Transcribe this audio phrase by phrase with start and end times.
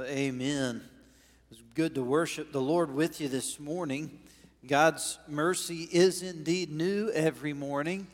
[0.00, 0.82] Amen.
[1.50, 4.20] It's good to worship the Lord with you this morning.
[4.64, 8.06] God's mercy is indeed new every morning,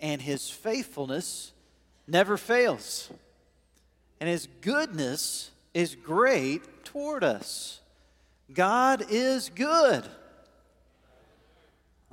[0.00, 1.52] and His faithfulness
[2.06, 3.10] never fails.
[4.18, 7.80] And His goodness is great toward us.
[8.50, 10.04] God is good.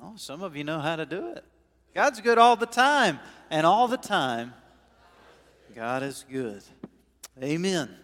[0.01, 1.45] Oh, some of you know how to do it.
[1.95, 3.19] God's good all the time,
[3.49, 4.53] and all the time,
[5.73, 6.61] God is good.
[7.41, 8.02] Amen.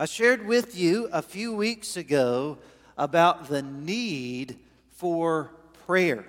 [0.00, 2.56] I shared with you a few weeks ago
[2.96, 4.58] about the need
[4.96, 5.50] for
[5.86, 6.24] prayer.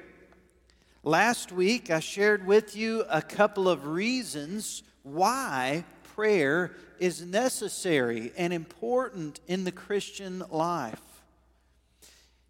[1.05, 8.51] Last week, I shared with you a couple of reasons why prayer is necessary and
[8.51, 11.23] important in the Christian life.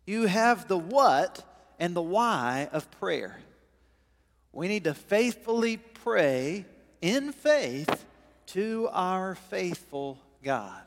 [0.07, 1.43] You have the what
[1.79, 3.37] and the why of prayer.
[4.51, 6.65] We need to faithfully pray
[6.99, 8.05] in faith
[8.47, 10.81] to our faithful God.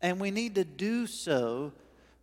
[0.00, 1.72] And we need to do so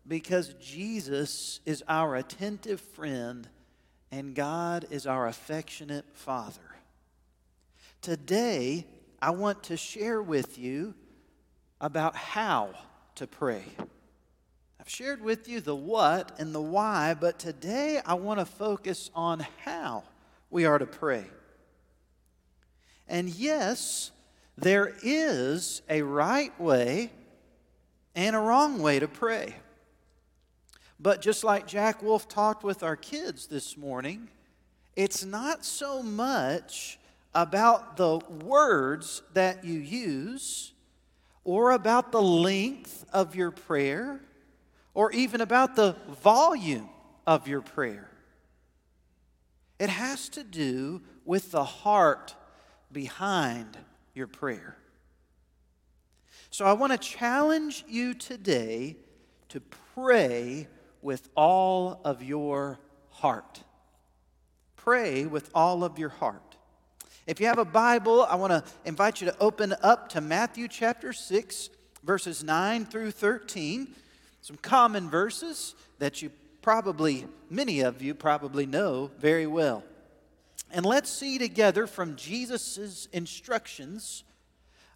[0.08, 3.47] because Jesus is our attentive friend
[4.11, 6.59] and God is our affectionate Father.
[8.02, 8.86] Today,
[9.22, 10.94] I want to share with you
[11.80, 12.72] about how
[13.16, 13.64] to pray.
[14.80, 19.09] I've shared with you the what and the why, but today I want to focus
[19.16, 20.03] on how
[20.50, 21.25] we are to pray.
[23.08, 24.12] And yes,
[24.58, 27.12] there is a right way
[28.16, 29.56] and a wrong way to pray.
[31.00, 34.30] But just like Jack Wolf talked with our kids this morning,
[34.95, 37.00] it's not so much
[37.34, 40.73] about the words that you use
[41.44, 44.22] or about the length of your prayer
[44.94, 46.89] or even about the volume
[47.25, 48.09] of your prayer.
[49.80, 52.36] It has to do with the heart
[52.91, 53.78] behind
[54.14, 54.78] your prayer.
[56.54, 58.96] So I want to challenge you today
[59.50, 59.59] to
[59.96, 60.68] pray
[61.02, 63.64] with all of your heart.
[64.76, 66.58] Pray with all of your heart.
[67.25, 70.68] If you have a Bible, I want to invite you to open up to Matthew
[70.68, 71.72] chapter 6,
[72.03, 73.88] verses 9 through 13.
[74.42, 76.30] Some common verses that you
[76.62, 79.84] probably, many of you probably know very well.
[80.69, 84.24] And let's see together from Jesus' instructions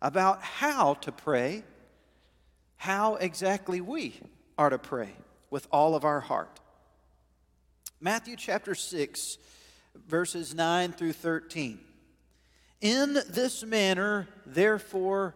[0.01, 1.63] about how to pray,
[2.77, 4.19] how exactly we
[4.57, 5.11] are to pray
[5.49, 6.59] with all of our heart.
[7.99, 9.37] Matthew chapter 6,
[10.07, 11.79] verses 9 through 13.
[12.81, 15.33] In this manner, therefore,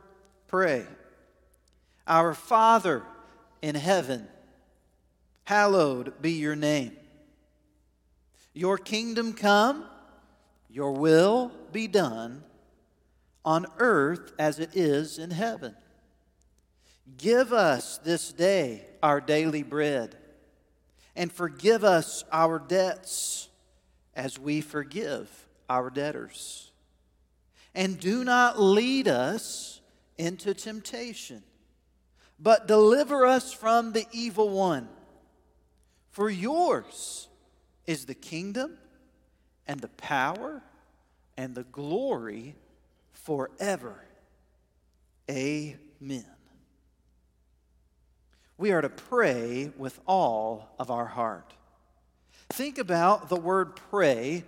[0.48, 0.86] pray
[2.06, 3.02] Our Father
[3.62, 4.28] in heaven,
[5.46, 6.92] hallowed be your name.
[8.54, 9.86] Your kingdom come,
[10.70, 12.44] your will be done
[13.44, 15.75] on earth as it is in heaven.
[17.18, 20.16] Give us this day our daily bread,
[21.16, 23.50] and forgive us our debts
[24.16, 25.30] as we forgive
[25.69, 26.72] our debtors.
[27.74, 29.81] And do not lead us
[30.18, 31.41] into temptation,
[32.40, 34.88] but deliver us from the evil one.
[36.12, 37.30] For yours
[37.88, 38.78] is the kingdom
[39.66, 40.62] and the power
[41.38, 42.56] and the glory
[43.24, 43.96] forever.
[45.30, 46.26] Amen.
[48.58, 51.54] We are to pray with all of our heart.
[52.50, 54.44] Think about the word pray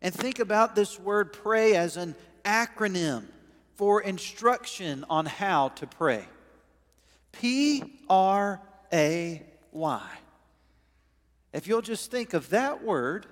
[0.00, 2.14] and think about this word pray as an
[2.44, 3.26] acronym
[3.76, 6.24] for instruction on how to pray.
[7.32, 8.60] P R
[8.92, 9.42] A
[9.72, 10.08] Y.
[11.52, 13.26] If you'll just think of that word,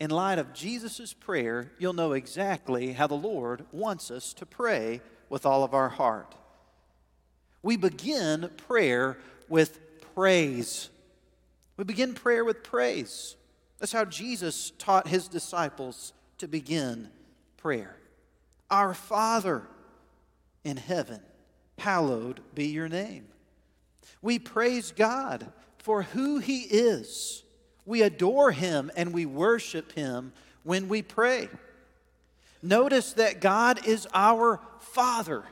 [0.00, 5.00] in light of Jesus' prayer, you'll know exactly how the Lord wants us to pray
[5.28, 6.34] with all of our heart.
[7.62, 9.80] We begin prayer with
[10.14, 10.90] praise.
[11.76, 13.36] We begin prayer with praise.
[13.78, 17.08] That's how Jesus taught his disciples to begin
[17.56, 17.96] prayer.
[18.70, 19.62] Our Father
[20.62, 21.20] in heaven,
[21.78, 23.26] hallowed be your name.
[24.22, 27.42] We praise God for who he is
[27.88, 30.32] we adore Him and we worship Him
[30.62, 31.48] when we pray.
[32.62, 35.42] Notice that God is our Father.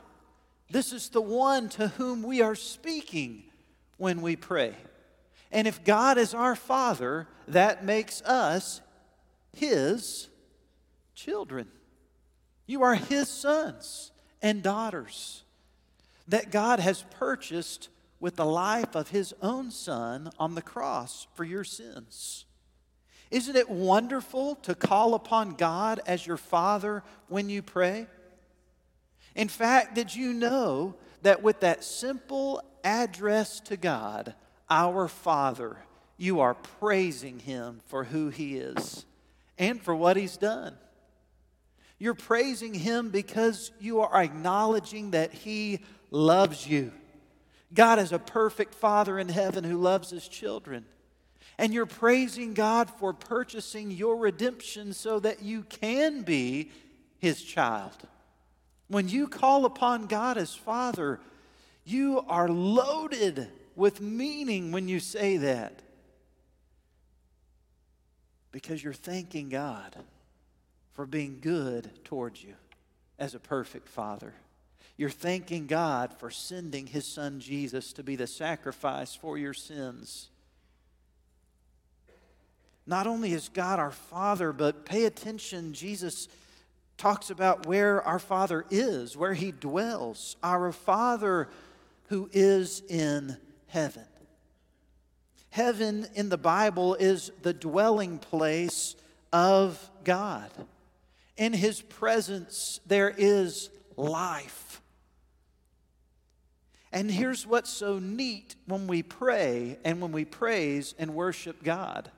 [0.69, 3.43] This is the one to whom we are speaking
[3.97, 4.75] when we pray.
[5.51, 8.81] And if God is our Father, that makes us
[9.53, 10.29] His
[11.15, 11.67] children.
[12.67, 14.11] You are His sons
[14.43, 15.43] and daughters
[16.27, 21.43] that God has purchased with the life of his own son on the cross for
[21.43, 22.45] your sins.
[23.29, 28.07] Isn't it wonderful to call upon God as your Father when you pray?
[29.35, 34.33] In fact, did you know that with that simple address to God,
[34.69, 35.77] our Father,
[36.17, 39.05] you are praising Him for who He is
[39.57, 40.75] and for what He's done.
[41.99, 45.79] You're praising Him because you are acknowledging that He
[46.11, 46.91] loves you.
[47.73, 50.85] God is a perfect Father in heaven who loves His children.
[51.57, 56.71] And you're praising God for purchasing your redemption so that you can be
[57.19, 58.07] His child.
[58.87, 61.19] When you call upon God as Father,
[61.83, 65.81] you are loaded with meaning when you say that.
[68.51, 69.95] Because you're thanking God
[70.93, 72.55] for being good towards you
[73.19, 74.33] as a perfect Father.
[74.97, 80.29] You're thanking God for sending His Son Jesus to be the sacrifice for your sins.
[82.87, 86.27] Not only is God our Father, but pay attention, Jesus
[86.97, 90.35] talks about where our Father is, where He dwells.
[90.41, 91.47] Our Father
[92.07, 94.05] who is in heaven.
[95.51, 98.95] Heaven in the Bible is the dwelling place
[99.31, 100.49] of God.
[101.35, 104.81] In His presence, there is life.
[106.91, 112.11] And here's what's so neat when we pray and when we praise and worship God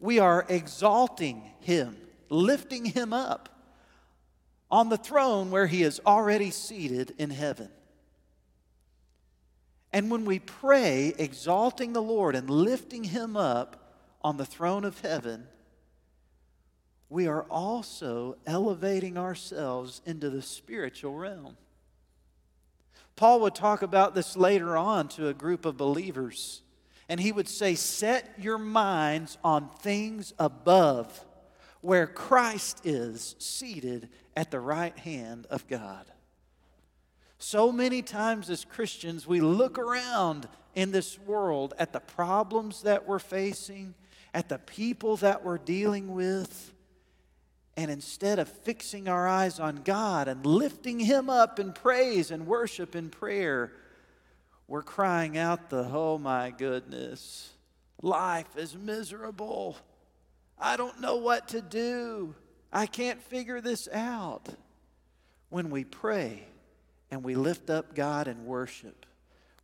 [0.00, 1.96] we are exalting Him,
[2.30, 3.48] lifting Him up
[4.70, 7.68] on the throne where He is already seated in heaven.
[9.92, 15.00] And when we pray, exalting the Lord and lifting Him up on the throne of
[15.00, 15.46] heaven,
[17.08, 21.56] we are also elevating ourselves into the spiritual realm.
[23.20, 26.62] Paul would talk about this later on to a group of believers,
[27.06, 31.26] and he would say, Set your minds on things above,
[31.82, 36.06] where Christ is seated at the right hand of God.
[37.36, 43.06] So many times as Christians, we look around in this world at the problems that
[43.06, 43.92] we're facing,
[44.32, 46.72] at the people that we're dealing with,
[47.80, 52.46] and instead of fixing our eyes on God and lifting Him up in praise and
[52.46, 53.72] worship and prayer,
[54.68, 57.48] we're crying out the, oh my goodness,
[58.02, 59.78] life is miserable.
[60.58, 62.34] I don't know what to do.
[62.70, 64.50] I can't figure this out.
[65.48, 66.46] When we pray,
[67.10, 69.06] and we lift up God and worship,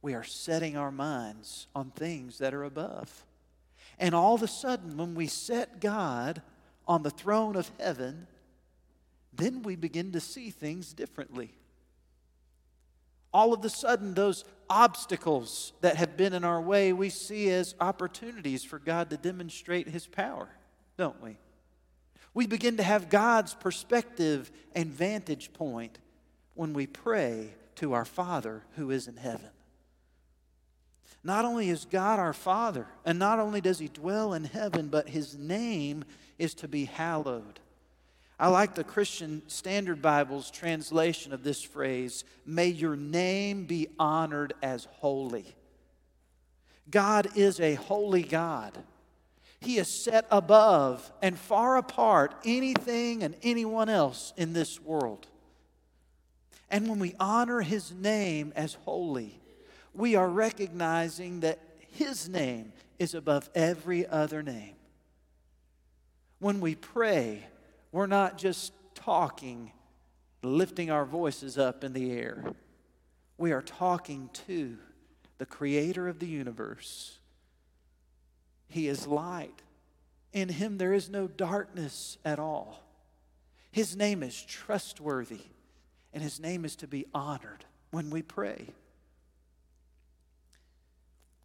[0.00, 3.26] we are setting our minds on things that are above.
[3.98, 6.40] And all of a sudden, when we set God
[6.86, 8.26] on the throne of heaven,
[9.32, 11.52] then we begin to see things differently.
[13.32, 17.74] All of a sudden, those obstacles that have been in our way, we see as
[17.80, 20.48] opportunities for God to demonstrate His power,
[20.96, 21.36] don't we?
[22.32, 25.98] We begin to have God's perspective and vantage point
[26.54, 29.50] when we pray to our Father who is in heaven.
[31.22, 35.08] Not only is God our Father, and not only does He dwell in heaven, but
[35.08, 36.04] His name
[36.38, 37.60] is to be hallowed.
[38.38, 44.52] I like the Christian Standard Bible's translation of this phrase May your name be honored
[44.62, 45.56] as holy.
[46.90, 48.76] God is a holy God.
[49.60, 55.26] He is set above and far apart anything and anyone else in this world.
[56.70, 59.40] And when we honor his name as holy,
[59.94, 61.58] we are recognizing that
[61.92, 64.74] his name is above every other name.
[66.38, 67.46] When we pray,
[67.92, 69.72] we're not just talking,
[70.42, 72.52] lifting our voices up in the air.
[73.38, 74.78] We are talking to
[75.38, 77.18] the creator of the universe.
[78.68, 79.62] He is light.
[80.32, 82.82] In him there is no darkness at all.
[83.70, 85.40] His name is trustworthy
[86.12, 88.68] and his name is to be honored when we pray.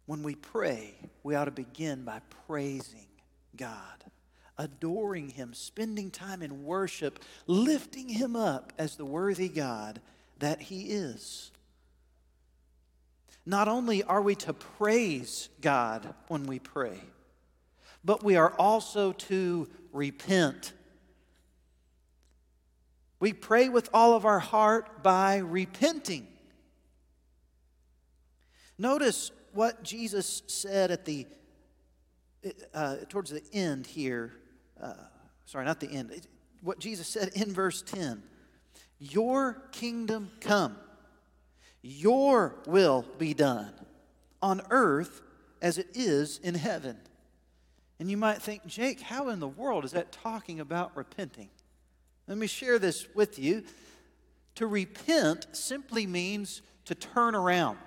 [0.06, 3.06] When we pray, we ought to begin by praising
[3.56, 4.04] God,
[4.62, 10.00] adoring him, spending time in worship, lifting him up as the worthy God
[10.38, 11.50] that he is.
[13.44, 17.00] Not only are we to praise God when we pray,
[18.04, 20.72] but we are also to repent
[23.22, 26.26] we pray with all of our heart by repenting.
[28.76, 31.28] Notice what Jesus said at the
[32.74, 34.32] uh, towards the end here.
[34.82, 34.94] Uh,
[35.46, 36.26] sorry, not the end.
[36.60, 38.22] What Jesus said in verse 10
[38.98, 40.76] Your kingdom come,
[41.80, 43.72] your will be done
[44.42, 45.22] on earth
[45.60, 46.96] as it is in heaven.
[48.00, 51.50] And you might think, Jake, how in the world is that talking about repenting?
[52.26, 53.62] Let me share this with you.
[54.56, 57.78] To repent simply means to turn around.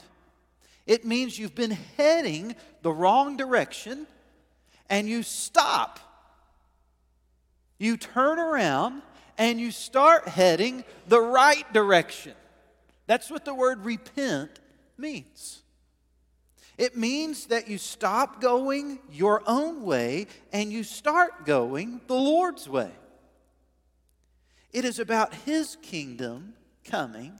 [0.88, 4.08] It means you've been heading the wrong direction
[4.90, 6.00] and you stop.
[7.77, 9.01] You turn around
[9.38, 12.34] and you start heading the right direction.
[13.08, 14.60] That's what the word repent
[14.98, 15.62] means.
[16.77, 22.67] It means that you stop going your own way and you start going the Lord's
[22.67, 22.91] way.
[24.74, 26.53] It is about His kingdom
[26.84, 27.39] coming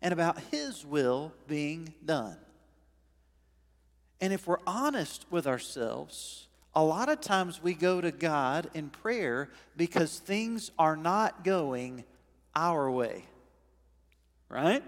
[0.00, 2.36] and about His will being done.
[4.20, 6.47] And if we're honest with ourselves,
[6.78, 12.04] a lot of times we go to God in prayer because things are not going
[12.54, 13.24] our way.
[14.48, 14.84] Right?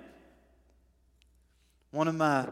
[1.91, 2.47] One of my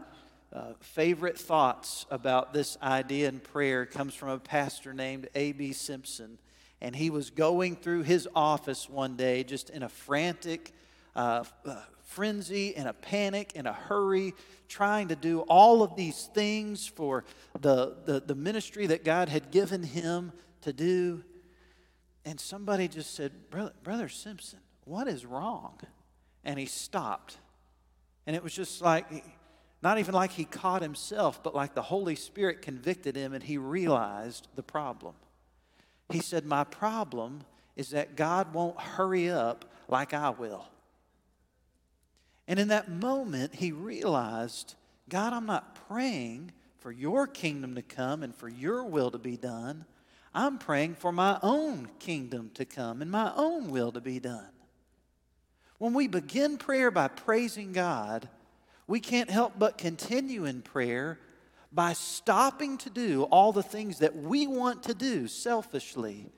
[0.51, 5.71] uh, favorite thoughts about this idea in prayer comes from a pastor named A.B.
[5.71, 6.37] Simpson.
[6.81, 10.73] And he was going through his office one day just in a frantic
[11.15, 11.77] uh, uh,
[12.09, 14.33] frenzy, and a panic, and a hurry,
[14.67, 17.23] trying to do all of these things for
[17.61, 21.23] the, the, the ministry that God had given him to do.
[22.25, 25.79] And somebody just said, Brother, Brother Simpson, what is wrong?
[26.43, 27.37] And he stopped.
[28.25, 29.05] And it was just like,
[29.83, 33.59] not even like he caught himself, but like the Holy Spirit convicted him and he
[33.59, 35.13] realized the problem.
[36.11, 37.41] He said, My problem
[37.75, 40.67] is that God won't hurry up like I will.
[42.49, 44.73] And in that moment, he realized,
[45.07, 49.37] God, I'm not praying for your kingdom to come and for your will to be
[49.37, 49.85] done.
[50.33, 54.49] I'm praying for my own kingdom to come and my own will to be done.
[55.77, 58.27] When we begin prayer by praising God,
[58.87, 61.19] we can't help but continue in prayer
[61.71, 66.31] by stopping to do all the things that we want to do selfishly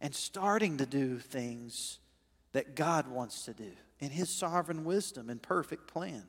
[0.00, 2.00] and starting to do things
[2.52, 6.24] that God wants to do in His sovereign wisdom and perfect plan.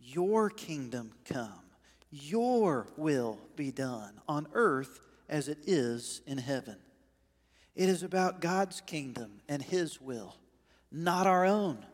[0.00, 1.62] Your kingdom come,
[2.10, 6.76] your will be done on earth as it is in heaven.
[7.74, 10.36] It is about God's kingdom and His will,
[10.92, 11.84] not our own.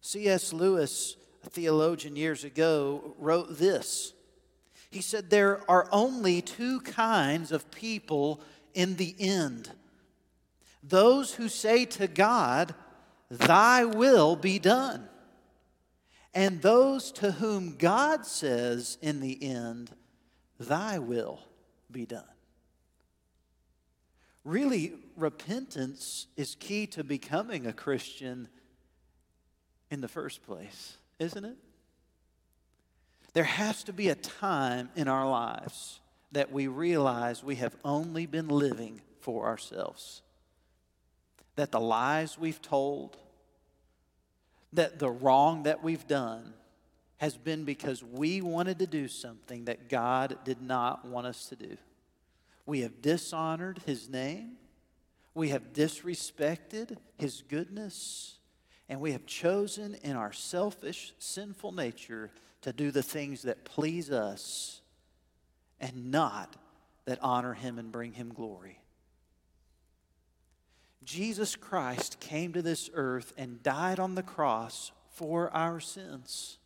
[0.00, 0.52] C.S.
[0.52, 4.14] Lewis, a theologian years ago, wrote this.
[4.90, 8.40] He said, There are only two kinds of people
[8.74, 9.70] in the end
[10.82, 12.74] those who say to God,
[13.30, 15.08] Thy will be done,
[16.34, 19.90] and those to whom God says in the end,
[20.58, 21.40] Thy will
[21.90, 22.24] be done.
[24.44, 28.48] Really, repentance is key to becoming a Christian
[29.90, 31.56] in the first place, isn't it?
[33.34, 36.00] There has to be a time in our lives
[36.32, 40.22] that we realize we have only been living for ourselves.
[41.56, 43.16] That the lies we've told,
[44.72, 46.54] that the wrong that we've done
[47.18, 51.56] has been because we wanted to do something that God did not want us to
[51.56, 51.76] do.
[52.66, 54.56] We have dishonored His name,
[55.34, 58.38] we have disrespected His goodness,
[58.88, 62.30] and we have chosen in our selfish, sinful nature
[62.62, 64.80] to do the things that please us
[65.80, 66.56] and not
[67.04, 68.81] that honor Him and bring Him glory.
[71.04, 76.58] Jesus Christ came to this earth and died on the cross for our sins.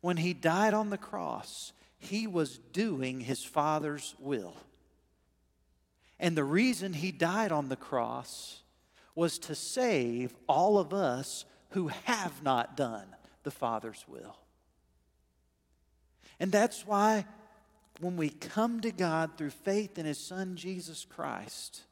[0.00, 4.54] When He died on the cross, He was doing His Father's will.
[6.18, 8.62] And the reason He died on the cross
[9.14, 13.06] was to save all of us who have not done
[13.42, 14.36] the Father's will.
[16.38, 17.26] And that's why
[18.00, 21.82] when we come to God through faith in His Son, Jesus Christ,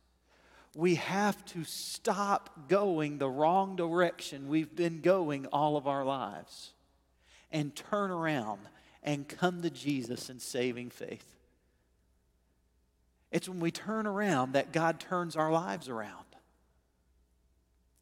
[0.77, 6.73] we have to stop going the wrong direction we've been going all of our lives
[7.51, 8.61] and turn around
[9.03, 11.25] and come to Jesus in saving faith.
[13.33, 16.25] It's when we turn around that God turns our lives around.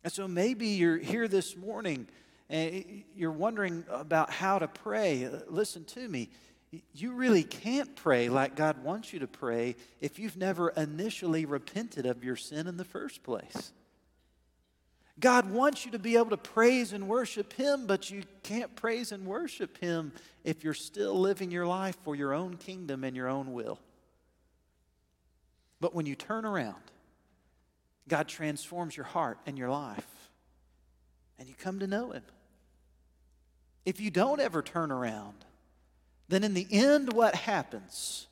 [0.05, 2.07] And so maybe you're here this morning
[2.49, 5.29] and you're wondering about how to pray.
[5.49, 6.31] Listen to me.
[6.93, 12.05] You really can't pray like God wants you to pray if you've never initially repented
[12.05, 13.73] of your sin in the first place.
[15.19, 19.13] God wants you to be able to praise and worship Him, but you can't praise
[19.13, 20.13] and worship Him
[20.45, 23.81] if you're still living your life for your own kingdom and your own will.
[25.81, 26.83] But when you turn around,
[28.07, 30.31] God transforms your heart and your life,
[31.39, 32.23] and you come to know Him.
[33.85, 35.45] If you don't ever turn around,
[36.29, 38.27] then in the end, what happens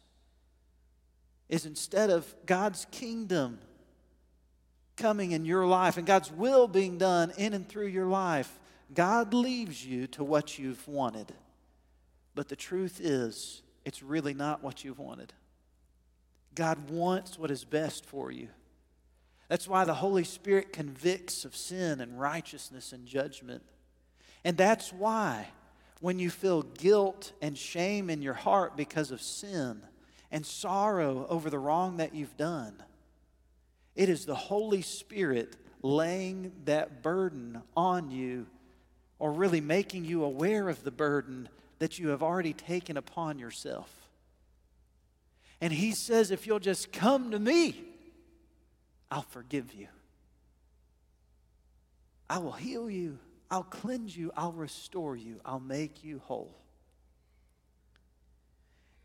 [1.48, 3.58] is instead of God's kingdom
[4.96, 8.58] coming in your life and God's will being done in and through your life,
[8.92, 11.32] God leaves you to what you've wanted.
[12.34, 15.32] But the truth is, it's really not what you've wanted.
[16.54, 18.48] God wants what is best for you.
[19.48, 23.62] That's why the Holy Spirit convicts of sin and righteousness and judgment.
[24.44, 25.48] And that's why
[26.00, 29.82] when you feel guilt and shame in your heart because of sin
[30.30, 32.82] and sorrow over the wrong that you've done,
[33.94, 38.46] it is the Holy Spirit laying that burden on you
[39.18, 41.48] or really making you aware of the burden
[41.78, 43.90] that you have already taken upon yourself.
[45.60, 47.82] And He says, if you'll just come to me,
[49.10, 49.88] I'll forgive you.
[52.28, 53.18] I will heal you.
[53.50, 54.32] I'll cleanse you.
[54.36, 55.40] I'll restore you.
[55.44, 56.56] I'll make you whole.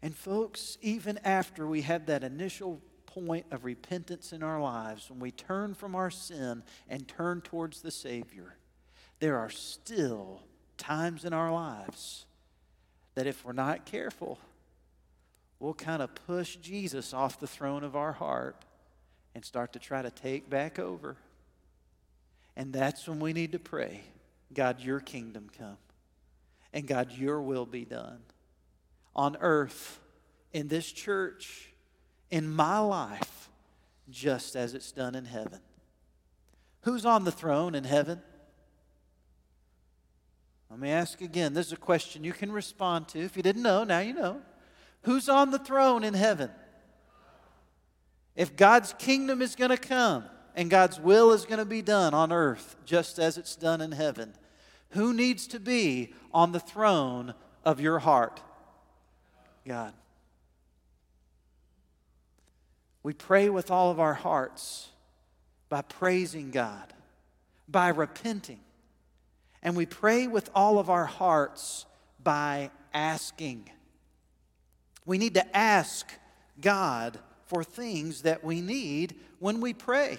[0.02, 5.20] And, folks, even after we have that initial point of repentance in our lives, when
[5.20, 8.56] we turn from our sin and turn towards the Savior,
[9.20, 10.42] there are still
[10.78, 12.26] times in our lives
[13.14, 14.40] that if we're not careful,
[15.60, 18.66] we'll kind of push Jesus off the throne of our heart
[19.36, 21.18] and start to try to take back over.
[22.56, 24.02] And that's when we need to pray
[24.54, 25.78] God, your kingdom come.
[26.74, 28.20] And God, your will be done
[29.16, 30.00] on earth,
[30.54, 31.74] in this church,
[32.30, 33.50] in my life,
[34.10, 35.60] just as it's done in heaven.
[36.82, 38.22] Who's on the throne in heaven?
[40.70, 41.54] Let me ask again.
[41.54, 43.20] This is a question you can respond to.
[43.20, 44.42] If you didn't know, now you know.
[45.04, 46.50] Who's on the throne in heaven?
[48.36, 50.24] If God's kingdom is going to come
[50.56, 53.92] and God's will is going to be done on earth just as it's done in
[53.92, 54.34] heaven,
[54.92, 57.34] who needs to be on the throne
[57.66, 58.42] of your heart?
[59.68, 59.94] God.
[63.04, 64.90] We pray with all of our hearts
[65.70, 66.94] by praising God,
[67.68, 68.60] by repenting.
[69.64, 71.86] And we pray with all of our hearts
[72.22, 73.70] by asking.
[75.06, 76.12] We need to ask
[76.60, 80.18] God for things that we need when we pray.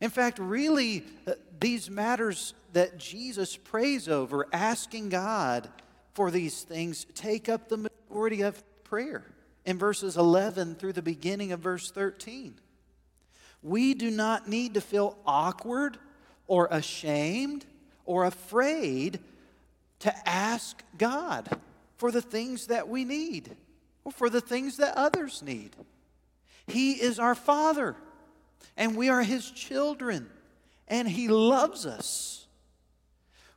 [0.00, 5.68] In fact, really, uh, these matters that Jesus prays over, asking God
[6.12, 9.24] for these things, take up the majority of prayer
[9.64, 12.54] in verses 11 through the beginning of verse 13.
[13.62, 15.98] We do not need to feel awkward
[16.46, 17.64] or ashamed
[18.04, 19.20] or afraid
[20.00, 21.48] to ask God
[21.96, 23.56] for the things that we need
[24.04, 25.74] or for the things that others need.
[26.66, 27.96] He is our Father,
[28.76, 30.28] and we are His children,
[30.88, 32.43] and He loves us.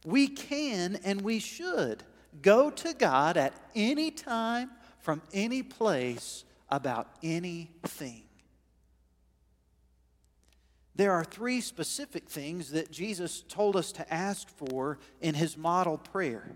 [0.07, 2.01] We can and we should
[2.41, 8.23] go to God at any time, from any place, about anything.
[10.95, 15.97] There are three specific things that Jesus told us to ask for in his model
[15.97, 16.55] prayer.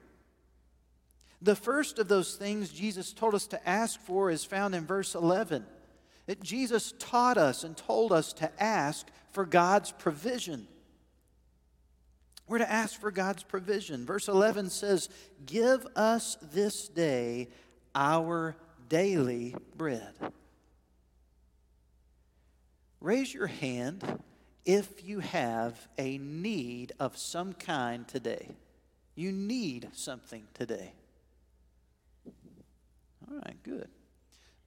[1.41, 5.13] The first of those things Jesus told us to ask for is found in verse
[5.13, 5.65] 11.
[6.25, 10.69] That Jesus taught us and told us to ask for God's provision.
[12.51, 14.05] We're to ask for God's provision.
[14.05, 15.07] Verse 11 says,
[15.45, 17.47] Give us this day
[17.95, 18.57] our
[18.89, 20.11] daily bread.
[22.99, 24.03] Raise your hand
[24.65, 28.49] if you have a need of some kind today.
[29.15, 30.91] You need something today.
[33.29, 33.87] All right, good.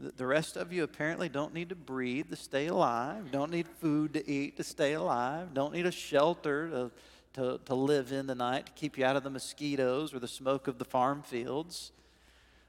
[0.01, 4.15] The rest of you apparently don't need to breathe to stay alive, don't need food
[4.15, 6.91] to eat to stay alive, don't need a shelter to,
[7.35, 10.29] to, to live in the night to keep you out of the mosquitoes or the
[10.29, 11.93] smoke of the farm fields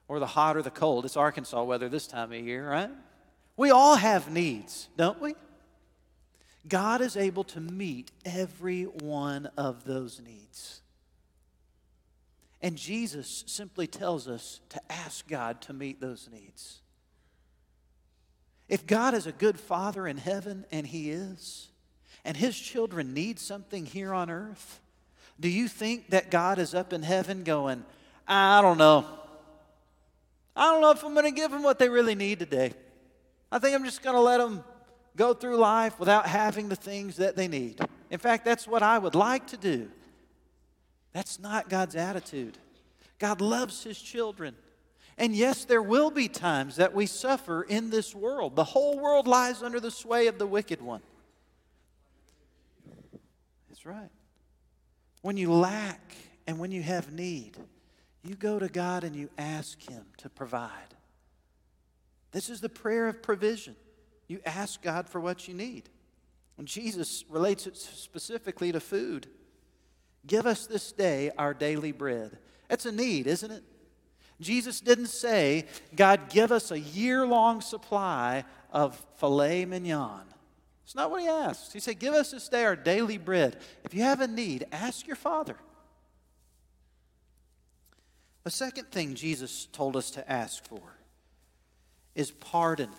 [0.07, 1.05] or the hot or the cold.
[1.05, 2.91] It's Arkansas weather this time of year, right?
[3.57, 5.35] We all have needs, don't we?
[6.67, 10.81] God is able to meet every one of those needs.
[12.61, 16.81] And Jesus simply tells us to ask God to meet those needs.
[18.67, 21.69] If God is a good father in heaven, and He is,
[22.25, 24.81] and His children need something here on earth,
[25.39, 27.85] do you think that God is up in heaven going,
[28.27, 29.05] I don't know.
[30.55, 32.73] I don't know if I'm going to give them what they really need today.
[33.51, 34.63] I think I'm just going to let them
[35.15, 37.79] go through life without having the things that they need.
[38.09, 39.89] In fact, that's what I would like to do.
[41.13, 42.57] That's not God's attitude.
[43.19, 44.55] God loves His children.
[45.17, 48.55] And yes, there will be times that we suffer in this world.
[48.55, 51.01] The whole world lies under the sway of the wicked one.
[53.85, 54.09] Right.
[55.21, 56.15] When you lack
[56.47, 57.55] and when you have need,
[58.23, 60.71] you go to God and you ask Him to provide.
[62.31, 63.75] This is the prayer of provision.
[64.27, 65.83] You ask God for what you need.
[66.57, 69.27] And Jesus relates it specifically to food.
[70.25, 72.39] Give us this day our daily bread.
[72.67, 73.63] That's a need, isn't it?
[74.41, 80.23] Jesus didn't say, God, give us a year long supply of filet mignon.
[80.85, 81.73] It's not what he asked.
[81.73, 83.57] He said, Give us this day our daily bread.
[83.83, 85.57] If you have a need, ask your Father.
[88.43, 90.81] The second thing Jesus told us to ask for
[92.13, 92.89] is pardon.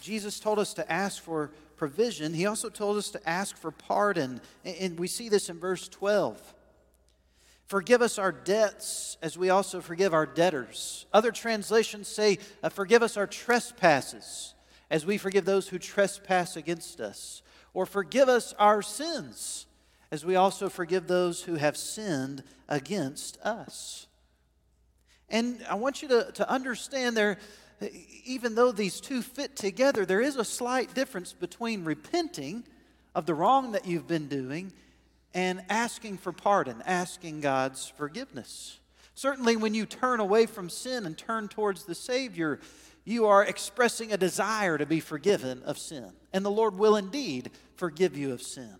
[0.00, 2.32] Jesus told us to ask for provision.
[2.32, 4.40] He also told us to ask for pardon.
[4.64, 6.40] And we see this in verse 12.
[7.66, 11.06] Forgive us our debts as we also forgive our debtors.
[11.12, 14.54] Other translations say, uh, Forgive us our trespasses
[14.90, 17.42] as we forgive those who trespass against us.
[17.74, 19.66] Or forgive us our sins
[20.10, 24.06] as we also forgive those who have sinned against us.
[25.28, 27.38] And I want you to, to understand there,
[28.24, 32.64] even though these two fit together, there is a slight difference between repenting
[33.14, 34.72] of the wrong that you've been doing
[35.34, 38.78] and asking for pardon, asking God's forgiveness.
[39.14, 42.60] Certainly, when you turn away from sin and turn towards the Savior,
[43.06, 46.12] you are expressing a desire to be forgiven of sin.
[46.32, 48.74] And the Lord will indeed forgive you of sin.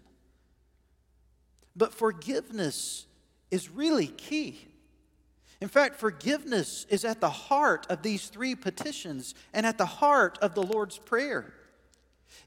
[1.76, 3.06] But forgiveness
[3.52, 4.66] is really key.
[5.60, 10.38] In fact, forgiveness is at the heart of these three petitions and at the heart
[10.42, 11.54] of the Lord's Prayer.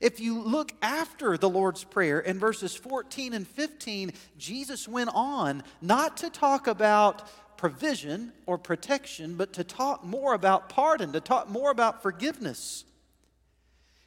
[0.02, 5.64] If you look after the Lord's Prayer in verses 14 and 15, Jesus went on
[5.82, 7.30] not to talk about
[7.60, 12.86] provision or protection, but to talk more about pardon, to talk more about forgiveness.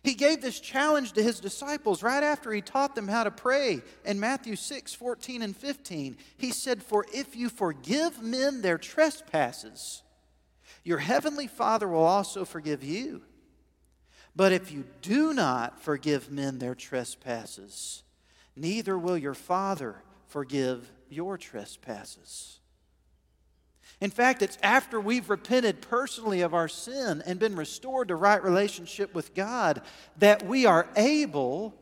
[0.02, 3.82] He gave this challenge to his disciples right after he taught them how to pray
[4.06, 6.16] in Matthew 6 14 and 15.
[6.38, 10.02] He said, For if you forgive men their trespasses,
[10.82, 13.20] your heavenly Father will also forgive you.
[14.34, 18.02] But if you do not forgive men their trespasses,
[18.56, 22.60] neither will your Father forgive your trespasses.
[24.02, 28.42] In fact, it's after we've repented personally of our sin and been restored to right
[28.42, 29.80] relationship with God
[30.18, 31.72] that we are able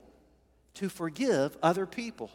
[0.74, 2.30] to forgive other people.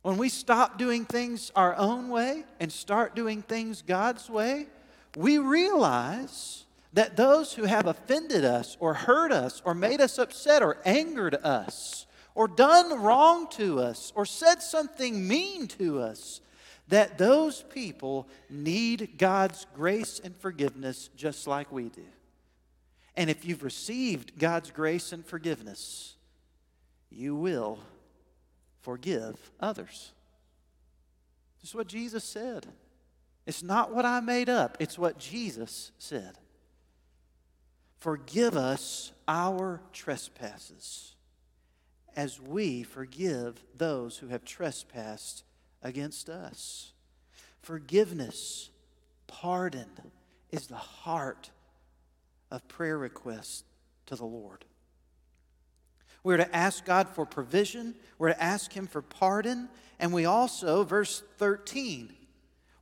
[0.00, 4.66] When we stop doing things our own way and start doing things God's way,
[5.14, 10.62] we realize that those who have offended us or hurt us or made us upset
[10.62, 16.40] or angered us or done wrong to us or said something mean to us,
[16.90, 22.04] that those people need God's grace and forgiveness just like we do.
[23.16, 26.16] And if you've received God's grace and forgiveness,
[27.10, 27.78] you will
[28.82, 30.12] forgive others.
[31.60, 32.66] This is what Jesus said.
[33.46, 36.38] It's not what I made up, it's what Jesus said.
[37.98, 41.14] Forgive us our trespasses
[42.16, 45.44] as we forgive those who have trespassed
[45.82, 46.92] against us.
[47.62, 48.70] Forgiveness,
[49.26, 49.88] pardon
[50.50, 51.50] is the heart
[52.50, 53.64] of prayer requests
[54.06, 54.64] to the Lord.
[56.22, 60.84] We're to ask God for provision, we're to ask Him for pardon, and we also,
[60.84, 62.12] verse 13,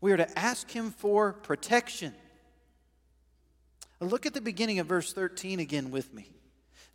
[0.00, 2.14] we are to ask Him for protection.
[4.00, 6.30] Look at the beginning of verse 13 again with me.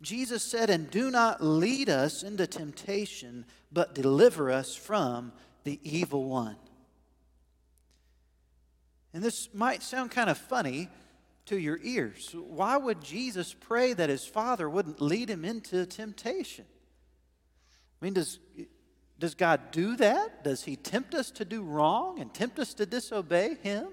[0.00, 5.32] Jesus said, And do not lead us into temptation, but deliver us from
[5.64, 6.56] the evil one.
[9.12, 10.88] And this might sound kind of funny
[11.46, 12.34] to your ears.
[12.34, 16.64] Why would Jesus pray that his Father wouldn't lead him into temptation?
[18.00, 18.38] I mean, does,
[19.18, 20.42] does God do that?
[20.42, 23.86] Does he tempt us to do wrong and tempt us to disobey him?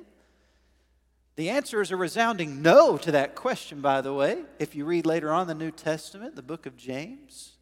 [1.35, 4.43] The answer is a resounding no to that question, by the way.
[4.59, 7.57] If you read later on the New Testament, the book of James,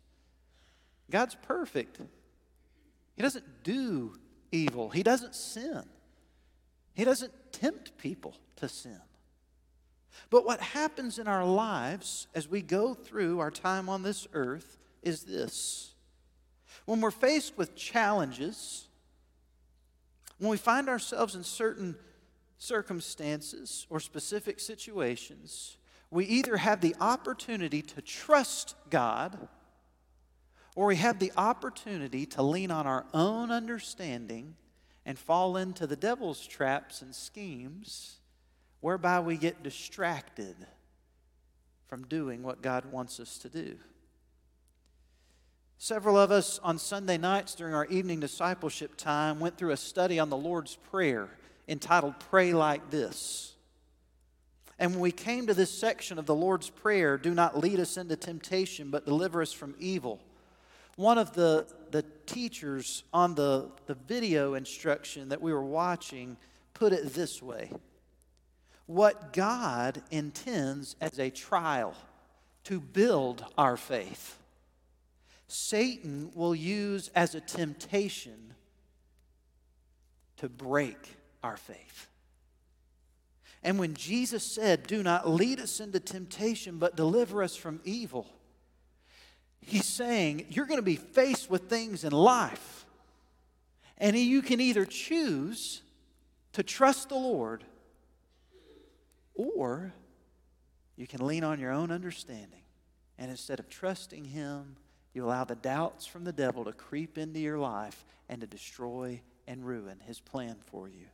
[1.10, 2.00] God's perfect.
[3.20, 4.18] He doesn't do
[4.50, 5.84] evil, He doesn't sin,
[6.94, 9.02] He doesn't tempt people to sin.
[10.30, 14.78] But what happens in our lives as we go through our time on this earth
[15.04, 15.96] is this.
[16.86, 18.88] When we're faced with challenges,
[20.38, 21.98] when we find ourselves in certain
[22.58, 25.76] circumstances or specific situations,
[26.10, 29.50] we either have the opportunity to trust God
[30.80, 34.56] or we have the opportunity to lean on our own understanding
[35.06, 38.22] and fall into the devil's traps and schemes
[38.80, 40.56] whereby we get distracted
[41.90, 43.76] from doing what God wants us to do.
[45.78, 50.18] Several of us on Sunday nights during our evening discipleship time went through a study
[50.18, 51.28] on the Lord's Prayer
[51.68, 53.54] entitled Pray Like This.
[54.80, 57.98] And when we came to this section of the Lord's Prayer, do not lead us
[57.98, 60.22] into temptation, but deliver us from evil,
[61.00, 66.36] One of the, the teachers on the, the video instruction that we were watching
[66.74, 67.72] put it this way
[68.86, 71.94] What God intends as a trial
[72.66, 74.40] to build our faith,
[75.48, 78.54] Satan will use as a temptation
[80.36, 82.10] to break our faith.
[83.64, 88.28] And when Jesus said, Do not lead us into temptation, but deliver us from evil,
[89.62, 92.86] he's saying, You're going to be faced with things in life.
[93.98, 95.82] And you can either choose
[96.54, 97.64] to trust the Lord,
[99.36, 99.94] or
[100.96, 102.62] you can lean on your own understanding.
[103.18, 104.78] And instead of trusting Him,
[105.14, 109.22] you allow the doubts from the devil to creep into your life and to destroy
[109.48, 111.08] and ruin His plan for you.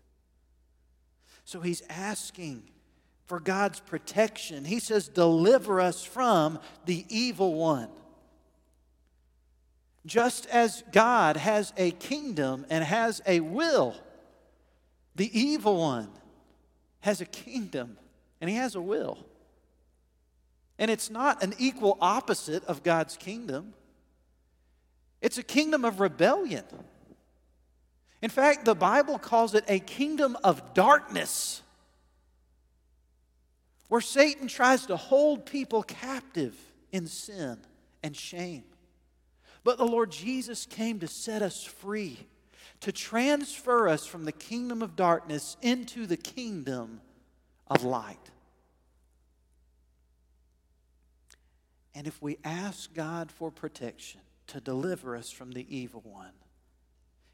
[1.45, 2.63] So he's asking
[3.27, 4.65] for God's protection.
[4.65, 7.89] He says, Deliver us from the evil one.
[10.05, 13.95] Just as God has a kingdom and has a will,
[15.15, 16.09] the evil one
[16.99, 17.97] has a kingdom
[18.39, 19.17] and he has a will.
[20.77, 23.73] And it's not an equal opposite of God's kingdom,
[25.21, 26.65] it's a kingdom of rebellion.
[28.21, 31.61] In fact, the Bible calls it a kingdom of darkness,
[33.87, 36.55] where Satan tries to hold people captive
[36.91, 37.57] in sin
[38.03, 38.63] and shame.
[39.65, 42.19] But the Lord Jesus came to set us free,
[42.81, 47.01] to transfer us from the kingdom of darkness into the kingdom
[47.67, 48.29] of light.
[51.95, 56.33] And if we ask God for protection to deliver us from the evil one,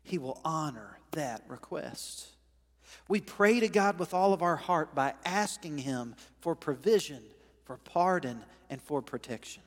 [0.02, 2.28] he will honor that request.
[3.10, 7.24] We pray to God with all of our heart by asking Him for provision,
[7.65, 9.63] for pardon, and for protection.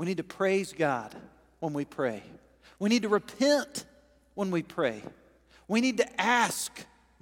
[0.00, 1.14] We need to praise God
[1.58, 2.22] when we pray.
[2.78, 3.84] We need to repent
[4.32, 5.02] when we pray.
[5.68, 6.72] We need to ask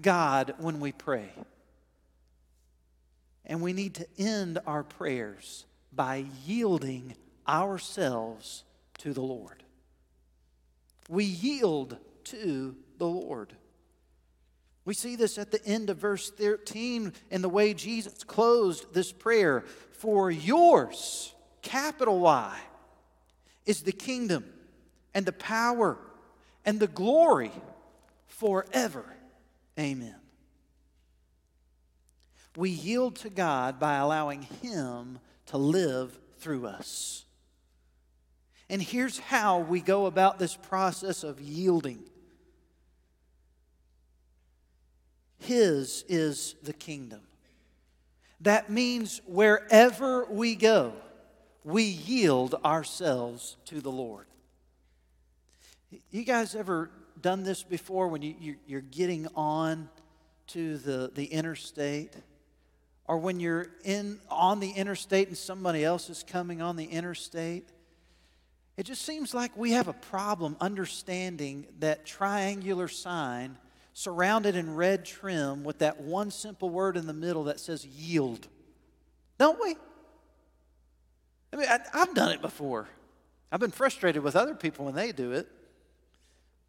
[0.00, 1.28] God when we pray.
[3.44, 7.16] And we need to end our prayers by yielding
[7.48, 8.62] ourselves
[8.98, 9.64] to the Lord.
[11.08, 13.54] We yield to the Lord.
[14.84, 19.10] We see this at the end of verse 13 in the way Jesus closed this
[19.10, 19.64] prayer.
[19.90, 22.58] For yours, capital Y,
[23.66, 24.44] is the kingdom
[25.14, 25.98] and the power
[26.64, 27.52] and the glory
[28.26, 29.04] forever.
[29.78, 30.14] Amen.
[32.56, 37.24] We yield to God by allowing Him to live through us.
[38.70, 42.02] And here's how we go about this process of yielding
[45.38, 47.20] His is the kingdom.
[48.40, 50.92] That means wherever we go,
[51.64, 54.26] we yield ourselves to the Lord.
[56.10, 56.90] You guys ever
[57.20, 59.88] done this before when you, you're getting on
[60.48, 62.12] to the, the interstate?
[63.06, 67.68] Or when you're in, on the interstate and somebody else is coming on the interstate?
[68.76, 73.56] It just seems like we have a problem understanding that triangular sign
[73.92, 78.46] surrounded in red trim with that one simple word in the middle that says yield.
[79.38, 79.74] Don't we?
[81.52, 82.88] I mean, I, have done it before.
[83.50, 85.48] I've been frustrated with other people when they do it.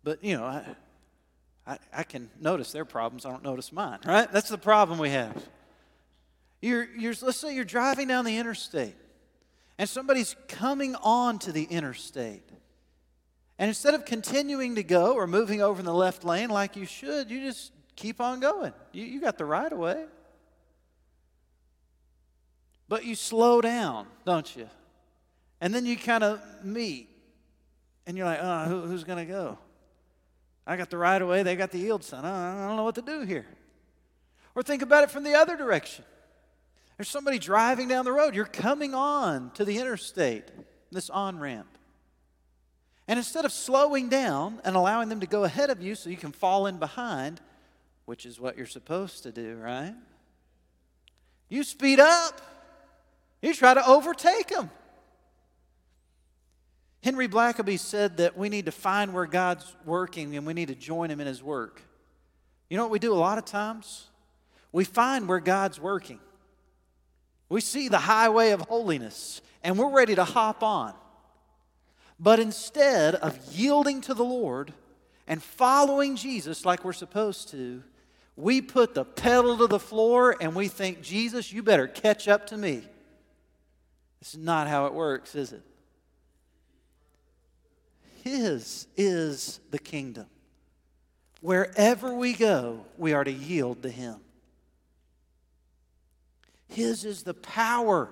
[0.03, 0.63] But, you know, I,
[1.67, 3.25] I, I can notice their problems.
[3.25, 4.31] I don't notice mine, right?
[4.31, 5.47] That's the problem we have.
[6.61, 8.95] You're, you're, let's say you're driving down the interstate
[9.77, 12.43] and somebody's coming on to the interstate.
[13.57, 16.85] And instead of continuing to go or moving over in the left lane like you
[16.85, 18.73] should, you just keep on going.
[18.91, 20.05] You, you got the right of way.
[22.89, 24.67] But you slow down, don't you?
[25.61, 27.07] And then you kind of meet.
[28.07, 29.59] And you're like, oh, who, who's going to go?
[30.65, 32.25] I got the right of way, they got the yield sign.
[32.25, 33.45] I don't know what to do here.
[34.55, 36.03] Or think about it from the other direction.
[36.97, 38.35] There's somebody driving down the road.
[38.35, 40.45] You're coming on to the interstate,
[40.91, 41.77] this on ramp.
[43.07, 46.17] And instead of slowing down and allowing them to go ahead of you so you
[46.17, 47.39] can fall in behind,
[48.05, 49.93] which is what you're supposed to do, right?
[51.47, 52.41] You speed up.
[53.41, 54.69] You try to overtake them.
[57.01, 60.75] Henry Blackaby said that we need to find where God's working and we need to
[60.75, 61.81] join him in his work.
[62.69, 64.07] You know what we do a lot of times?
[64.71, 66.19] We find where God's working.
[67.47, 70.93] We see the highway of holiness and we're ready to hop on.
[72.19, 74.73] But instead of yielding to the Lord
[75.25, 77.81] and following Jesus like we're supposed to,
[78.35, 82.47] we put the pedal to the floor and we think, Jesus, you better catch up
[82.47, 82.83] to me.
[84.19, 85.63] This is not how it works, is it?
[88.23, 90.25] His is the kingdom.
[91.41, 94.17] Wherever we go, we are to yield to Him.
[96.67, 98.09] His is the power.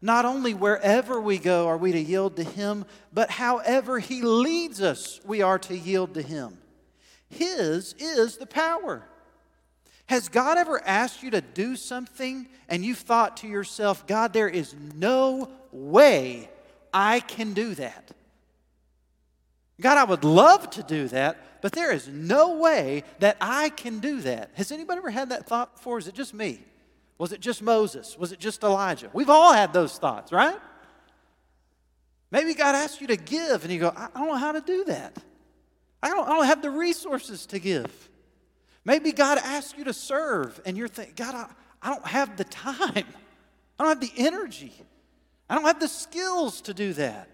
[0.00, 4.80] Not only wherever we go are we to yield to Him, but however He leads
[4.80, 6.58] us, we are to yield to Him.
[7.28, 9.06] His is the power.
[10.06, 14.48] Has God ever asked you to do something and you've thought to yourself, God, there
[14.48, 16.50] is no way
[16.92, 18.10] I can do that?
[19.80, 23.98] God, I would love to do that, but there is no way that I can
[23.98, 24.50] do that.
[24.54, 25.98] Has anybody ever had that thought before?
[25.98, 26.60] Is it just me?
[27.18, 28.16] Was it just Moses?
[28.18, 29.10] Was it just Elijah?
[29.12, 30.58] We've all had those thoughts, right?
[32.30, 34.84] Maybe God asked you to give and you go, I don't know how to do
[34.84, 35.16] that.
[36.02, 38.10] I don't, I don't have the resources to give.
[38.84, 41.46] Maybe God asks you to serve and you're thinking, God, I,
[41.82, 43.04] I don't have the time.
[43.78, 44.72] I don't have the energy.
[45.48, 47.28] I don't have the skills to do that.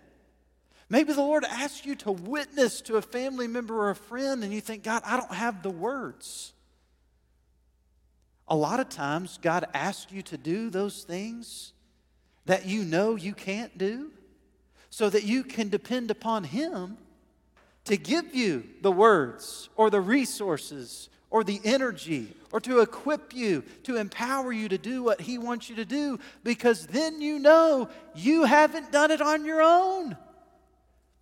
[0.88, 4.52] Maybe the Lord asks you to witness to a family member or a friend, and
[4.52, 6.52] you think, God, I don't have the words.
[8.48, 11.72] A lot of times, God asks you to do those things
[12.46, 14.10] that you know you can't do
[14.90, 16.98] so that you can depend upon Him
[17.84, 23.62] to give you the words or the resources or the energy or to equip you,
[23.84, 27.88] to empower you to do what He wants you to do, because then you know
[28.14, 30.16] you haven't done it on your own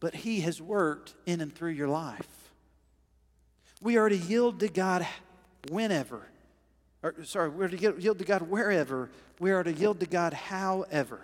[0.01, 2.53] but He has worked in and through your life.
[3.81, 5.07] We are to yield to God
[5.71, 6.27] whenever.
[7.03, 9.11] Or, sorry, we're to yield to God wherever.
[9.38, 11.21] We are to yield to God however.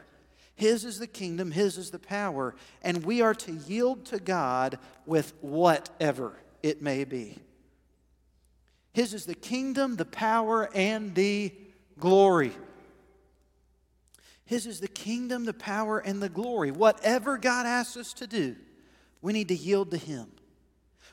[0.56, 4.78] His is the kingdom, His is the power, and we are to yield to God
[5.04, 7.38] with whatever it may be.
[8.94, 11.52] His is the kingdom, the power, and the
[11.98, 12.52] glory.
[14.46, 16.70] His is the kingdom, the power, and the glory.
[16.70, 18.54] Whatever God asks us to do,
[19.20, 20.28] we need to yield to Him.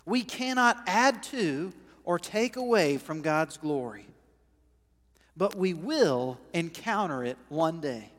[0.05, 4.05] We cannot add to or take away from God's glory,
[5.35, 8.11] but we will encounter it one day.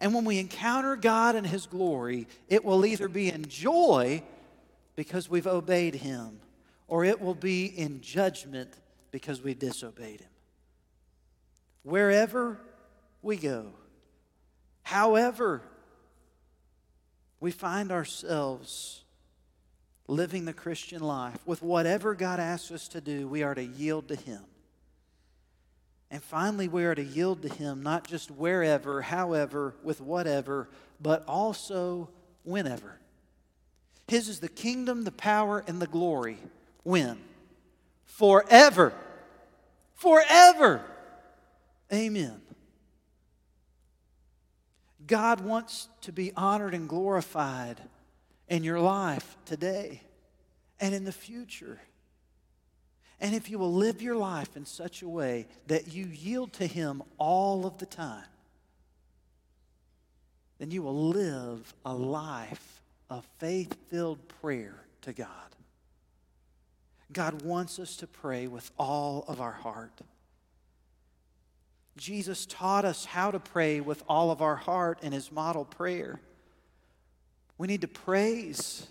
[0.00, 4.22] And when we encounter God and His glory, it will either be in joy
[4.96, 6.40] because we've obeyed Him,
[6.92, 8.68] or it will be in judgment
[9.12, 10.28] because we disobeyed Him.
[11.84, 12.60] Wherever
[13.22, 13.68] we go.
[14.82, 15.62] However,
[17.40, 19.04] we find ourselves
[20.06, 24.08] living the Christian life, with whatever God asks us to do, we are to yield
[24.08, 24.42] to Him.
[26.10, 30.68] And finally, we are to yield to Him not just wherever, however, with whatever,
[31.00, 32.10] but also
[32.42, 32.98] whenever.
[34.08, 36.36] His is the kingdom, the power, and the glory.
[36.82, 37.18] When?
[38.04, 38.92] Forever.
[39.94, 40.84] Forever.
[41.92, 42.40] Amen.
[45.06, 47.80] God wants to be honored and glorified
[48.48, 50.02] in your life today
[50.80, 51.80] and in the future.
[53.20, 56.66] And if you will live your life in such a way that you yield to
[56.66, 58.24] Him all of the time,
[60.58, 65.28] then you will live a life of faith filled prayer to God.
[67.12, 70.00] God wants us to pray with all of our heart.
[71.96, 76.20] Jesus taught us how to pray with all of our heart in his model prayer.
[77.58, 78.86] We need to praise,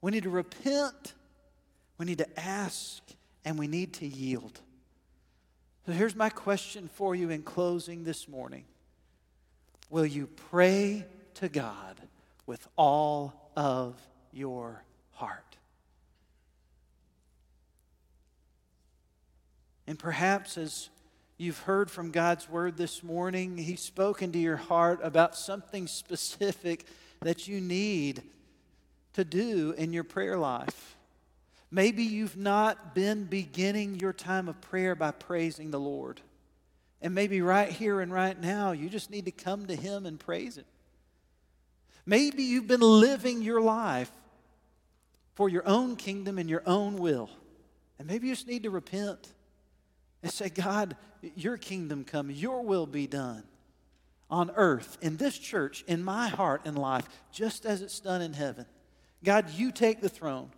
[0.00, 1.14] we need to repent,
[1.98, 3.02] we need to ask,
[3.44, 4.60] and we need to yield.
[5.86, 8.64] So here's my question for you in closing this morning
[9.88, 12.00] Will you pray to God
[12.44, 13.94] with all of
[14.32, 15.55] your heart?
[19.86, 20.90] And perhaps as
[21.38, 23.58] You've heard from God's word this morning.
[23.58, 26.86] He's spoken to your heart about something specific
[27.20, 28.22] that you need
[29.12, 30.96] to do in your prayer life.
[31.70, 36.22] Maybe you've not been beginning your time of prayer by praising the Lord.
[37.02, 40.18] And maybe right here and right now, you just need to come to Him and
[40.18, 40.64] praise Him.
[42.06, 44.10] Maybe you've been living your life
[45.34, 47.28] for your own kingdom and your own will.
[47.98, 49.34] And maybe you just need to repent
[50.26, 50.96] and say, God,
[51.36, 53.44] your kingdom come, your will be done
[54.28, 58.32] on earth, in this church, in my heart and life, just as it's done in
[58.32, 58.66] heaven.
[59.22, 60.50] God, you take the throne.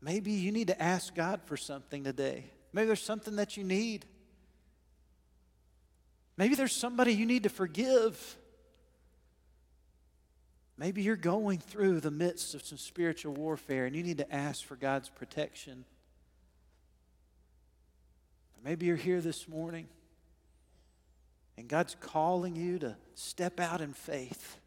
[0.00, 2.50] Maybe you need to ask God for something today.
[2.72, 4.04] Maybe there's something that you need.
[6.36, 8.36] Maybe there's somebody you need to forgive.
[10.76, 14.64] Maybe you're going through the midst of some spiritual warfare and you need to ask
[14.64, 15.84] for God's protection.
[18.64, 19.88] Maybe you're here this morning
[21.56, 24.58] and God's calling you to step out in faith.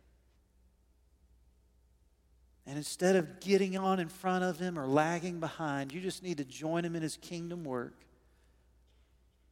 [2.66, 6.38] And instead of getting on in front of him or lagging behind, you just need
[6.38, 7.96] to join him in his kingdom work.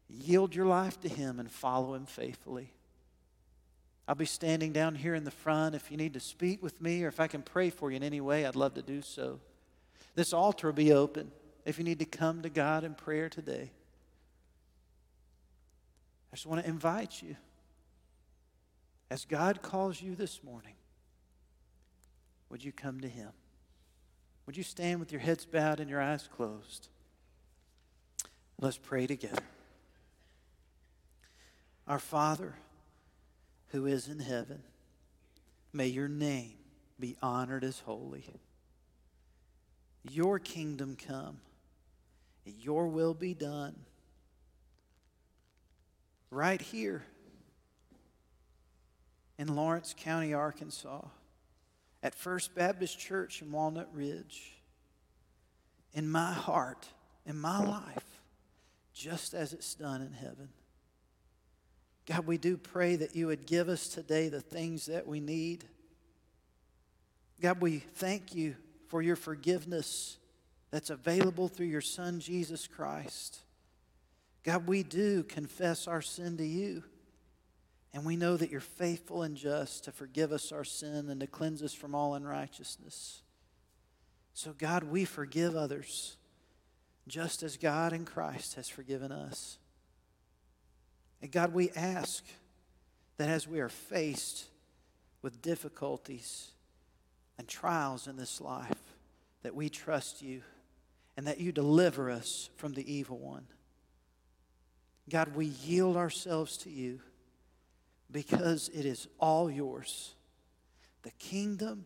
[0.10, 2.74] Yield your life to him and follow him faithfully.
[4.08, 5.76] I'll be standing down here in the front.
[5.76, 8.04] If you need to speak with me or if I can pray for you in
[8.04, 9.40] any way, I'd love to do so.
[10.16, 11.32] This altar will be open
[11.64, 13.72] if you need to come to God in prayer today.
[16.32, 17.36] I just want to invite you,
[19.10, 20.76] as God calls you this morning,
[22.50, 23.30] would you come to Him?
[24.46, 26.90] Would you stand with your heads bowed and your eyes closed?
[28.60, 29.44] Let's pray together.
[31.88, 32.56] Our Father,
[33.70, 34.62] who is in heaven,
[35.74, 36.54] may your name
[37.00, 38.26] be honored as holy.
[40.12, 41.40] Your kingdom come,
[42.46, 43.76] your will be done.
[46.32, 47.04] Right here
[49.38, 51.02] in Lawrence County, Arkansas
[52.04, 54.54] at First Baptist Church in Walnut Ridge,
[55.94, 56.88] in my heart,
[57.26, 58.22] in my life,
[58.94, 60.50] just as it's done in heaven.
[62.06, 65.66] God, we do pray that you would give us today the things that we need.
[67.42, 68.56] God, we thank you
[68.88, 70.18] for your forgiveness
[70.72, 73.40] that's available through your Son, Jesus Christ.
[74.44, 76.84] God, we do confess our sin to you.
[77.94, 81.28] And we know that you're faithful and just to forgive us our sin and to
[81.28, 83.24] cleanse us from all unrighteousness.
[84.34, 86.16] So, God, we forgive others
[87.08, 89.58] just as God in Christ has forgiven us.
[91.22, 92.24] And God, we ask
[93.18, 94.46] that as we are faced
[95.22, 96.52] with difficulties
[97.38, 98.78] and trials in this life,
[99.42, 100.42] that we trust you
[101.18, 103.48] and that you deliver us from the evil one.
[105.10, 107.00] God, we yield ourselves to you
[108.12, 110.16] because it is all yours
[111.04, 111.86] the kingdom,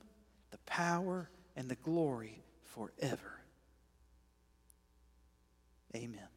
[0.50, 3.40] the power, and the glory forever.
[5.96, 6.33] Amen.